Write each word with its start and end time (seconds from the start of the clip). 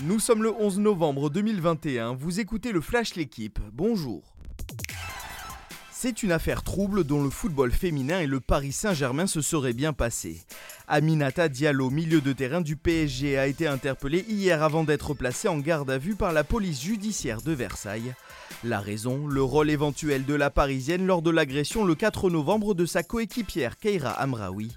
Nous 0.00 0.18
sommes 0.18 0.42
le 0.42 0.52
11 0.52 0.78
novembre 0.80 1.28
2021, 1.28 2.14
vous 2.14 2.40
écoutez 2.40 2.72
le 2.72 2.80
Flash 2.80 3.14
L'équipe, 3.14 3.60
bonjour. 3.72 4.31
C'est 6.02 6.24
une 6.24 6.32
affaire 6.32 6.64
trouble 6.64 7.04
dont 7.04 7.22
le 7.22 7.30
football 7.30 7.70
féminin 7.70 8.18
et 8.18 8.26
le 8.26 8.40
Paris 8.40 8.72
Saint-Germain 8.72 9.28
se 9.28 9.40
seraient 9.40 9.72
bien 9.72 9.92
passés. 9.92 10.40
Aminata 10.88 11.48
Diallo, 11.48 11.90
milieu 11.90 12.20
de 12.20 12.32
terrain 12.32 12.60
du 12.60 12.74
PSG, 12.74 13.38
a 13.38 13.46
été 13.46 13.68
interpellé 13.68 14.24
hier 14.28 14.64
avant 14.64 14.82
d'être 14.82 15.14
placé 15.14 15.46
en 15.46 15.58
garde 15.58 15.92
à 15.92 15.98
vue 15.98 16.16
par 16.16 16.32
la 16.32 16.42
police 16.42 16.82
judiciaire 16.82 17.40
de 17.40 17.52
Versailles. 17.52 18.14
La 18.64 18.80
raison, 18.80 19.28
le 19.28 19.44
rôle 19.44 19.70
éventuel 19.70 20.24
de 20.24 20.34
la 20.34 20.50
Parisienne 20.50 21.06
lors 21.06 21.22
de 21.22 21.30
l'agression 21.30 21.84
le 21.84 21.94
4 21.94 22.30
novembre 22.30 22.74
de 22.74 22.84
sa 22.84 23.04
coéquipière 23.04 23.78
Keira 23.78 24.10
Amraoui. 24.10 24.76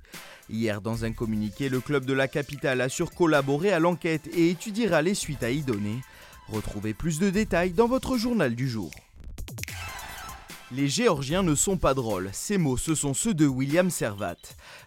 Hier, 0.51 0.79
dans 0.79 1.05
un 1.05 1.11
communiqué, 1.11 1.69
le 1.69 1.79
club 1.79 2.05
de 2.05 2.13
la 2.13 2.27
capitale 2.27 2.81
assure 2.81 3.09
collaborer 3.09 3.73
à 3.73 3.79
l'enquête 3.79 4.27
et 4.27 4.51
étudiera 4.51 5.01
les 5.01 5.15
suites 5.15 5.41
à 5.41 5.49
y 5.49 5.63
donner. 5.63 6.03
Retrouvez 6.49 6.93
plus 6.93 7.17
de 7.17 7.31
détails 7.31 7.71
dans 7.71 7.87
votre 7.87 8.15
journal 8.15 8.53
du 8.53 8.69
jour. 8.69 8.91
Les 10.75 10.89
Géorgiens 10.89 11.41
ne 11.41 11.55
sont 11.55 11.77
pas 11.77 11.93
drôles, 11.93 12.29
ces 12.33 12.57
mots 12.57 12.75
ce 12.75 12.95
sont 12.95 13.13
ceux 13.13 13.33
de 13.33 13.45
William 13.45 13.89
Servat. 13.89 14.35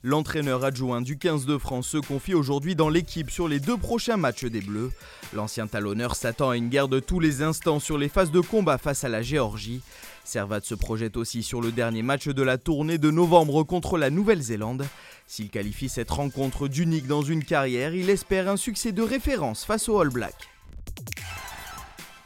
L'entraîneur 0.02 0.62
adjoint 0.62 1.00
du 1.00 1.16
15 1.16 1.46
de 1.46 1.56
France 1.56 1.86
se 1.86 1.96
confie 1.96 2.34
aujourd'hui 2.34 2.76
dans 2.76 2.90
l'équipe 2.90 3.30
sur 3.30 3.48
les 3.48 3.58
deux 3.58 3.78
prochains 3.78 4.18
matchs 4.18 4.44
des 4.44 4.60
Bleus. 4.60 4.92
L'ancien 5.32 5.66
talonneur 5.66 6.14
s'attend 6.14 6.50
à 6.50 6.58
une 6.58 6.68
guerre 6.68 6.88
de 6.88 7.00
tous 7.00 7.20
les 7.20 7.40
instants 7.40 7.80
sur 7.80 7.96
les 7.96 8.10
phases 8.10 8.30
de 8.30 8.40
combat 8.40 8.76
face 8.76 9.02
à 9.04 9.08
la 9.08 9.22
Géorgie. 9.22 9.80
Servat 10.24 10.60
se 10.60 10.74
projette 10.74 11.16
aussi 11.16 11.42
sur 11.42 11.62
le 11.62 11.72
dernier 11.72 12.02
match 12.02 12.28
de 12.28 12.42
la 12.42 12.58
tournée 12.58 12.98
de 12.98 13.10
novembre 13.10 13.62
contre 13.62 13.96
la 13.96 14.10
Nouvelle-Zélande. 14.10 14.84
S'il 15.26 15.48
qualifie 15.48 15.88
cette 15.88 16.10
rencontre 16.10 16.68
d'unique 16.68 17.06
dans 17.06 17.22
une 17.22 17.44
carrière, 17.44 17.94
il 17.94 18.10
espère 18.10 18.50
un 18.50 18.58
succès 18.58 18.92
de 18.92 19.02
référence 19.02 19.64
face 19.64 19.88
aux 19.88 19.98
All 20.00 20.10
Blacks. 20.10 20.50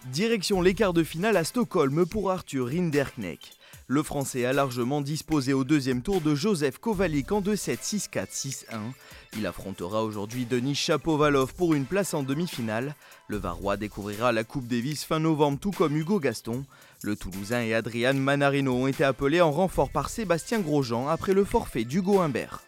Direction 0.06 0.62
les 0.62 0.74
quarts 0.74 0.94
de 0.94 1.04
finale 1.04 1.36
à 1.36 1.44
Stockholm 1.44 2.06
pour 2.06 2.32
Arthur 2.32 2.66
Rinderknecht. 2.66 3.61
Le 3.92 4.02
Français 4.02 4.46
a 4.46 4.54
largement 4.54 5.02
disposé 5.02 5.52
au 5.52 5.64
deuxième 5.64 6.00
tour 6.00 6.22
de 6.22 6.34
Joseph 6.34 6.78
Kovalik 6.78 7.30
en 7.30 7.42
2-7, 7.42 8.08
6-4, 8.08 8.30
6-1. 8.30 8.64
Il 9.36 9.46
affrontera 9.46 10.02
aujourd'hui 10.02 10.46
Denis 10.46 10.74
Chapovalov 10.74 11.52
pour 11.52 11.74
une 11.74 11.84
place 11.84 12.14
en 12.14 12.22
demi-finale. 12.22 12.94
Le 13.28 13.36
Varois 13.36 13.76
découvrira 13.76 14.32
la 14.32 14.44
Coupe 14.44 14.66
Davis 14.66 15.04
fin 15.04 15.18
novembre 15.18 15.58
tout 15.60 15.72
comme 15.72 15.94
Hugo 15.94 16.20
Gaston. 16.20 16.64
Le 17.02 17.16
Toulousain 17.16 17.60
et 17.60 17.74
Adrian 17.74 18.14
Manarino 18.14 18.72
ont 18.72 18.86
été 18.86 19.04
appelés 19.04 19.42
en 19.42 19.52
renfort 19.52 19.90
par 19.90 20.08
Sébastien 20.08 20.60
Grosjean 20.60 21.08
après 21.08 21.34
le 21.34 21.44
forfait 21.44 21.84
d'Hugo 21.84 22.20
Humbert. 22.20 22.62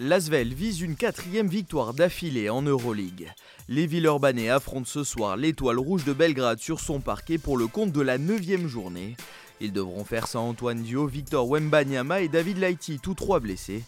L'Asvel 0.00 0.52
vise 0.52 0.80
une 0.80 0.96
quatrième 0.96 1.46
victoire 1.46 1.94
d'affilée 1.94 2.50
en 2.50 2.62
Euroleague. 2.62 3.32
Les 3.68 3.86
Villeurbanais 3.86 4.48
affrontent 4.48 4.88
ce 4.88 5.04
soir 5.04 5.36
l'Étoile 5.36 5.78
Rouge 5.78 6.04
de 6.04 6.12
Belgrade 6.12 6.58
sur 6.58 6.80
son 6.80 7.00
parquet 7.00 7.38
pour 7.38 7.56
le 7.56 7.68
compte 7.68 7.92
de 7.92 8.00
la 8.00 8.18
9 8.18 8.66
journée. 8.66 9.16
Ils 9.60 9.72
devront 9.72 10.04
faire 10.04 10.26
sans 10.26 10.48
Antoine 10.48 10.82
Dio, 10.82 11.06
Victor 11.06 11.48
Wembanyama 11.48 12.22
et 12.22 12.28
David 12.28 12.58
Laiti, 12.58 12.98
tous 12.98 13.14
trois 13.14 13.38
blessés. 13.38 13.84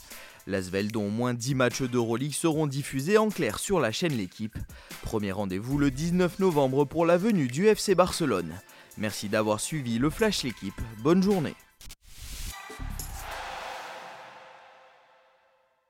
L'Asvel, 0.47 0.93
dont 0.93 1.07
au 1.07 1.11
moins 1.11 1.35
10 1.35 1.57
matchs 1.57 1.83
d'Euroleague 1.83 2.35
seront 2.35 2.69
diffusés 2.69 3.19
en 3.19 3.29
clair 3.29 3.59
sur 3.59 3.81
la 3.81 3.91
chaîne 3.91 4.17
L'équipe. 4.17 4.57
Premier 5.03 5.33
rendez-vous 5.33 5.77
le 5.77 5.91
19 5.91 6.39
novembre 6.39 6.85
pour 6.85 7.05
la 7.05 7.17
venue 7.17 7.49
du 7.49 7.67
FC 7.67 7.97
Barcelone. 7.97 8.55
Merci 8.97 9.29
d'avoir 9.29 9.59
suivi 9.59 9.99
le 9.99 10.09
Flash 10.09 10.45
L'équipe. 10.45 10.81
Bonne 11.03 11.23
journée. 11.23 11.57